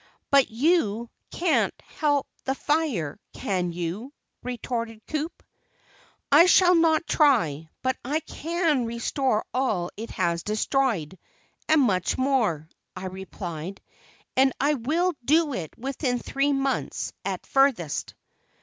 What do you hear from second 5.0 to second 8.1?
Coup. "I shall not try, but